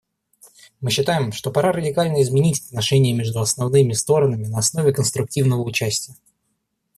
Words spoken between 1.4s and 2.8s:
пора радикально изменить